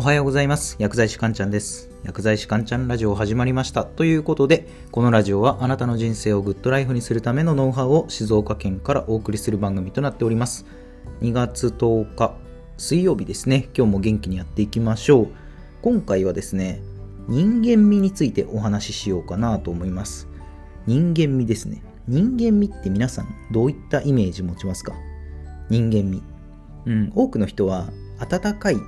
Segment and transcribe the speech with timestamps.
[0.00, 0.76] おはようございます。
[0.78, 1.90] 薬剤師かんちゃんです。
[2.04, 3.84] 薬剤師かんちゃんラジオ始まりました。
[3.84, 10.64] ということでこのラジオはあなたの人生をグッドライフにするためのノウハウを静岡県からお送りする番組となっております。
[11.20, 12.34] 2月10日
[12.78, 13.68] 水曜日ですね。
[13.76, 15.28] 今日も元気にやっていきましょう。
[15.82, 16.80] 今回はですね
[17.28, 20.28] 人間味についてお話ししようかなと思います。
[20.86, 21.82] 人間味ですね。
[22.08, 24.94] 人間味って皆さんどういったイメージ持ちますか？
[25.68, 26.22] 人間味。
[26.86, 27.12] うん。
[27.14, 28.78] 多くの人は温かい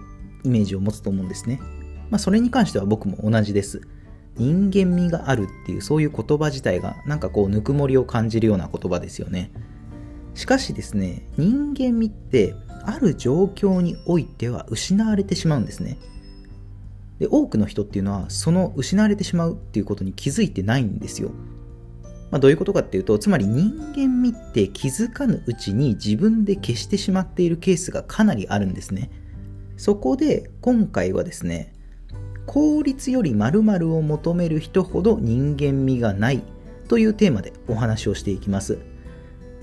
[0.45, 1.61] イメージを持つと思うんですね。
[2.11, 3.83] まあ、それに関しては僕も同じです。
[4.37, 9.51] 人間味があるっていうそういう言葉自体がなんかこうぬくもりを感じるような言葉ですよね。
[10.35, 15.99] しかしですね、人間味ってある状況においては失われてしまうんですね。
[17.19, 21.31] で多くの人っていうのはその失われてしまうっていうことに気づいてないんですよ。
[22.31, 29.11] まあ、どういうことかっていうとつまり人間味って気づかぬうちに自分で消してしまっているケースがかなりあるんですね。
[29.83, 31.73] そこで今回はですね
[32.47, 36.45] 効率より〇〇を求める人ほど人間味がない
[36.87, 38.79] というテーマでお話をしていきます。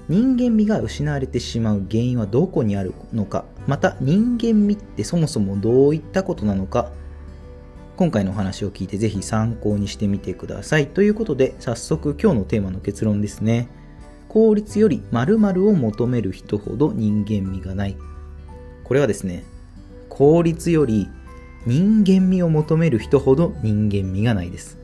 [0.09, 6.91] 人間味が失われてしまう原因はどこにあるのかまた人間味ってそもそもどういったことなのか
[7.95, 10.87] 今回のお話を聞いてぜひ参考にしてみてください。
[10.87, 13.69] ということで早速今日のテーマの結論ですね。
[14.27, 17.95] 効率より〇〇を求める人ほど人間味がない。
[18.83, 19.45] これはですね
[20.19, 21.09] 効率より
[21.65, 24.77] 人間味を求める人ほど人間味がないです。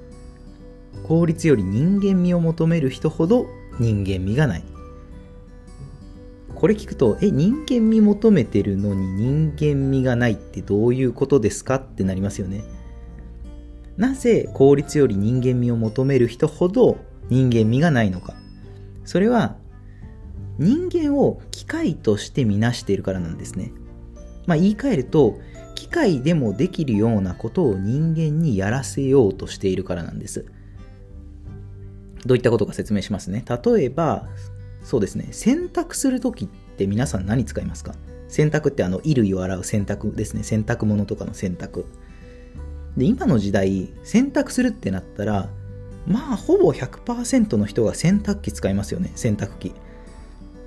[1.03, 3.45] 効率より人間味を求める人ほど
[3.77, 4.63] 人間味がない。
[6.55, 12.63] これ聞くとえ人間味求めてるのに人間味がないってどういうことですかってなりますよね。
[13.97, 16.97] なぜ効率より人間味を求める人ほど
[17.29, 18.35] 人間味がないのか。
[19.03, 19.57] それは
[20.59, 23.73] 人間を機械として見なしているからなんですね。
[24.45, 25.39] まあ、言い換えると
[25.75, 30.45] 機械でもできるようなことを人間にやらせようとしているからなんです。
[32.25, 33.43] どういったことか説明しますね。
[33.47, 34.27] 例えば
[34.83, 35.27] そうですね。
[35.31, 37.93] 洗濯する時って皆さん何使いますか？
[38.27, 40.43] 洗濯ってあの衣類を洗う洗濯ですね。
[40.43, 41.85] 洗濯物とかの洗濯。
[42.97, 45.49] で今の時代洗濯するってなったら
[46.07, 49.11] まあほぼ100%の人が洗濯機使いますよね。
[49.15, 49.73] 洗濯機。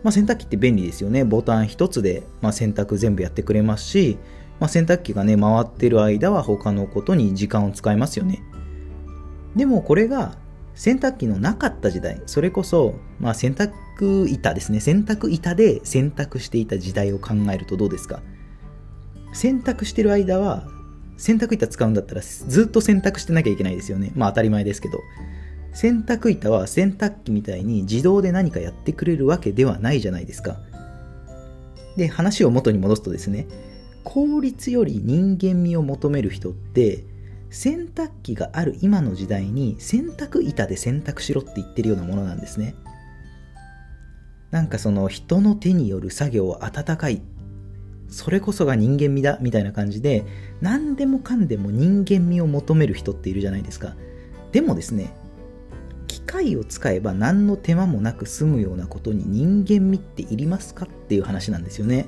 [0.03, 1.25] まあ、洗濯機って便利ですよね。
[1.25, 4.19] ボタン一つで、まあ、洗濯全部やってくれますし、
[4.60, 8.42] まあ、洗濯機がね、回ってる間は他のことに時間を使いますよね。
[9.56, 10.37] でもこれが
[10.75, 14.81] 洗濯機のなかった時代、それこそ、まあ、洗濯板ですね。
[14.81, 18.20] 洗濯板で洗濯していた時代を考えるとどうですか
[19.32, 20.69] 洗濯してる間は、
[21.16, 24.12] 洗濯板使うんだったらずっと洗濯してなきゃいけないですよね。
[24.14, 25.00] まあ当たり前ですけど。
[25.78, 30.56] 洗濯板は洗濯機みたいに自動で何かやってくれるわけではないじゃないですか。
[31.97, 33.47] で、話を元に戻すとですね、
[34.03, 37.05] 効率より人間味を求める人って、
[37.50, 42.75] 洗濯機がある今の時代に洗濯板で洗濯しろって言ってるようなものなんですね。
[44.50, 47.22] なんかその人の手による作業は温かい。
[48.09, 50.25] それこそが人間味だみたいな感じで、
[50.61, 53.94] 何でもかんでも人間味を求める人っているじゃないですか。
[54.50, 55.12] でもですね、
[56.28, 62.06] 械を使えば何の手間もなく済むようなことに人間味っていりますかっていう話なんですよね。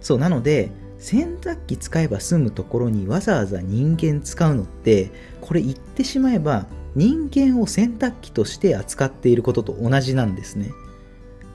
[0.00, 10.70] そう、なので、洗濯機使えば済むところにわざわざ人間使うのって、これ言ってしまえば人間を洗濯機として扱っていることと同じなんですね。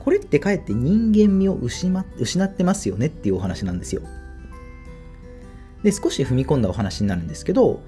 [0.00, 4.02] これってかえって人間味を失ってますよねっていうお話なんですよ。
[5.84, 7.80] で、少し踏み込んだお話になるんですけど、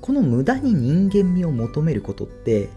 [0.00, 2.68] この無駄に人間味を求めることって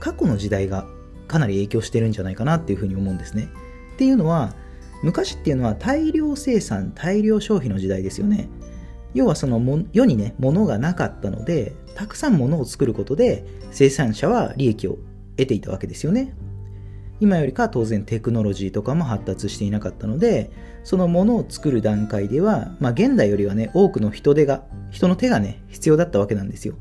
[0.00, 0.86] 過去の時代が
[1.28, 3.48] かなり影響してるんじゃないかなっていうふうに思うんですね。
[3.94, 4.54] っていうのは
[5.02, 8.48] 昔っていうのは大量生産大量消費の時代ですよね。
[9.14, 9.60] 要はその
[9.92, 14.98] 世にね物がなかったのでたくさん物を作ることで生産者は利益を
[15.36, 16.34] 得ていたわけですよね。
[17.20, 20.50] 今よりか当然テクノロジーとかも発達していなかったので
[20.84, 26.76] そのものを作る段階では、まあ、現代よりはね多くの人手が人の手がね必要だったわけなんですよ。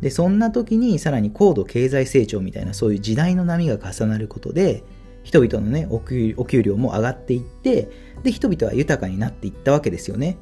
[0.00, 4.84] でそんな時にさらに高度経済成長みたいなそういう時代の波が重なることで
[5.22, 7.88] 人々のねお給料も上がっていって
[8.22, 10.36] で人々は豊かになっていったわけですよね。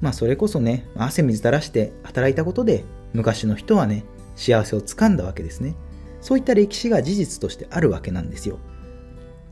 [0.00, 4.04] まあそれこそね汗水垂らして働いたことで昔の人はね
[4.34, 5.74] 幸せをつかんだわけですね。
[6.20, 8.58] そういった歴史が事実としてあるわけなんですよ。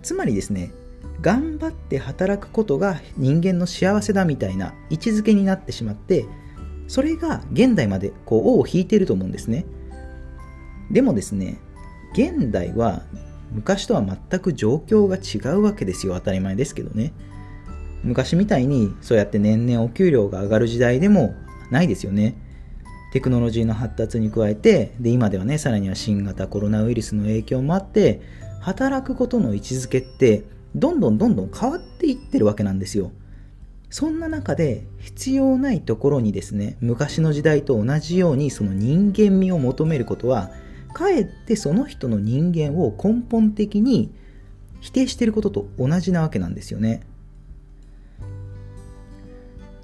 [0.02, 0.72] つまりですね
[1.20, 6.26] 頑張って働くことが人間の幸せだみたいな位置づけになってしまって
[6.86, 9.64] それが現代までこう尾を引いていると思うんですね
[10.90, 11.58] でもですね
[12.12, 13.02] 現代は
[13.52, 17.12] 昔とは全く状況が違うわけですよ当たり前ですけどね
[18.04, 21.34] 昔みたいにそうやって年々お給料が上がる時代でも
[21.70, 22.36] ないですよね。
[23.12, 28.20] テクノロジーの発達に加えて、で、今ではね、さらには新型コロナウイルスの影響もあって、
[28.60, 30.44] 働くことの位置づけって、
[30.74, 33.12] どんどんどんどん変わっていってるわけなんですよ。
[33.94, 40.50] そんな中で必要ないところにですね、昔の時代と同じようにその人間味を求めることは、
[40.92, 44.12] かえってその人の人間を根本的に
[44.80, 47.02] 否定していることと同じなわけなんですよね。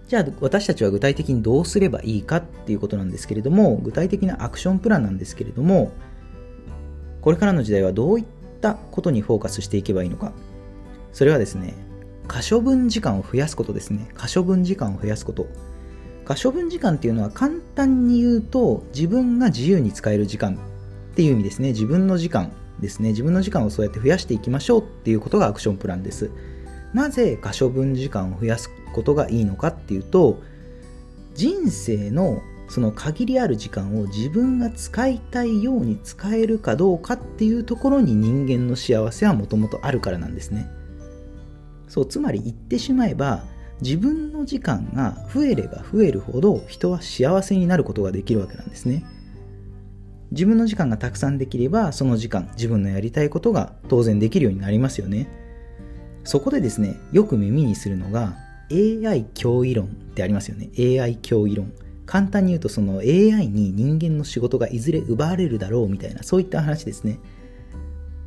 [0.08, 5.92] じゃあ私たちは具体的にどうすればいいかっていうことなんですけれども具体的なアクションプランなんですけれども
[7.20, 8.24] これからの時代はどういっ
[8.60, 10.32] たことにフォーカスしていけばいいのか
[11.12, 11.89] それはですね
[12.30, 14.08] 可処分時間を増やすことですね。
[14.14, 15.48] 可処分時間を増やすこと。
[16.24, 21.70] 可処分時間っていうのは簡単に言うと自分が自由に使える時間っていう意味ですね。
[21.70, 23.08] 自分の時間ですね。
[23.08, 26.30] 自分の時間をそうやって増やしていきましょうっていうことがアクションプランです。
[26.94, 30.40] なぜ可処分時間を増やすことがいいのかっていうと
[31.34, 40.70] 人生のその限りある時間を自分が使いたいように使えるかどうかっていうところに人間の幸せはもともとあるからなんですね。
[41.90, 43.42] そうつまり言ってしまえば
[43.82, 49.04] 自分の時間が増えれば増えるほど人は幸せになることができるわけなんですね
[50.30, 55.28] 自分の時間がたくさんできればその時間自分のやりたいことが当然できるようになりますよね
[56.24, 58.36] そこでですねよく耳にするのが
[58.70, 60.70] AI 脅威論ってありますよね。
[60.78, 61.72] AI 脅威論。
[62.06, 67.18] 簡単に言うとその AI に人間の仕事がいずれ奪われるだろうみたいなそういった話ですね。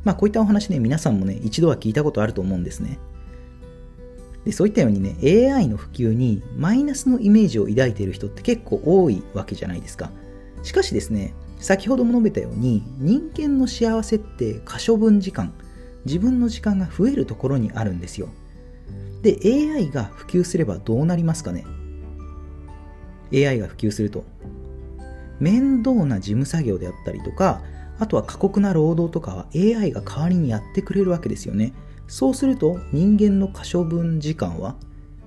[0.04, 2.98] まあこういったお話ね皆さんもね一度は聞いたことあると思うんですね。
[4.44, 5.16] でそういったようにね
[5.52, 10.10] AI の普及にマイナスのイメージを抱いている人って結構多いわけじゃないですか。
[10.62, 15.52] しかしですね先ほども述べたように人間の幸せって可処分時間
[16.04, 18.28] 自分の時間が増えるところにあるんですよ。
[19.22, 21.64] で、AI が普及すればどうなりますかね
[23.32, 24.24] ?AI が普及すると。
[25.40, 27.62] 面倒な事務作業であったりとか、
[27.98, 31.72] あとは過酷な労働とかは AI が代わりにやってくれるわけですよね。
[32.06, 34.76] そうすると人間の可処分時間は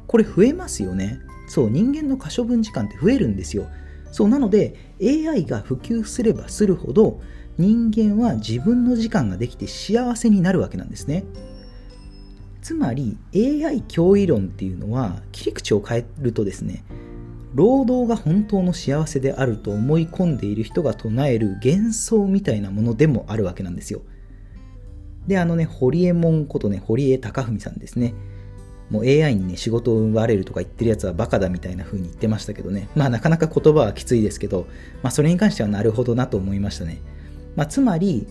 [0.07, 1.19] これ増えますよね。
[1.47, 3.67] そう、人間の可処分時間って増えるんですよ。
[4.11, 7.19] そう、なので AI が普及すればするほど
[7.57, 11.25] 人間は自分の時間ができて幸せになるわけなんですね。
[12.67, 16.83] つまり AI 脅威論っていうのは切り口を変えるとですね
[17.53, 24.01] 労働が本当の幸せであると思い込んでいる人が唱える幻想みたいなものでもあるわけなんですよ
[25.27, 28.13] であのね堀江門ことね堀江貴文さんですね。
[28.89, 32.87] もう AI にね仕事を奪われるとか言ってるやつはバカだみたいな風に言ってましたけどね。
[32.95, 34.67] まあなかなか言葉はきついですけど
[35.03, 37.01] まあそれに関してはなるほどなと思いましたね。
[37.55, 38.27] まあつまり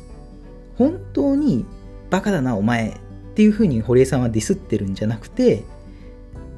[0.78, 1.66] 本当に
[2.10, 2.94] バカだなお前っ
[3.34, 5.64] ていうふうに堀江さんはディスってるんじゃなくて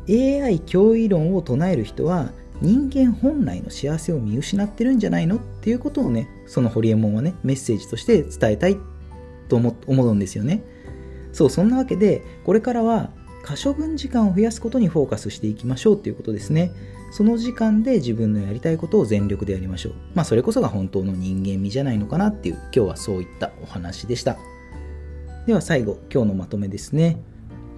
[0.09, 2.31] AI 脅威論を唱える人は
[2.61, 8.77] 人間本来の幸せを見失ってるんじゃないのっていうことをねその堀江門はねメッセージとして伝えたいっ
[9.49, 10.63] と思うんですよね
[11.33, 13.11] そうそんなわけでこれからは
[13.43, 16.73] 可処分時間を増やすことにフォーカスしていきましょうっていうことですね
[17.13, 24.37] その時間で自分のやりたいことを全力でやりましょうまあそれこそが本当の人間味じゃないのかなっていう今日はそういったお話でした
[25.49, 27.23] では最後、今日のまとめですね。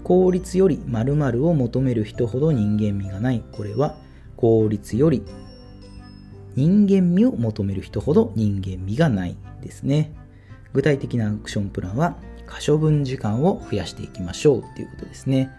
[0.03, 3.45] 効率より〇〇を求める人ほど人間味がない。
[3.53, 3.97] これは
[4.37, 5.23] 効率より
[6.57, 10.13] 人間味を求める人ほど人間味がないですね。
[10.73, 15.51] 具体的なアクションプランは可処分時間を増やしていきましょうということですね。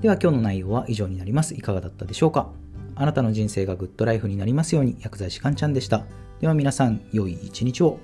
[0.00, 1.54] では今日の内容は以上になります。
[1.54, 2.50] いかがだったでしょうか？
[2.94, 6.04] あなたの人生がグッドライフになりますように薬剤師かんちゃんでした。
[6.40, 7.98] では皆さん、良い一日を。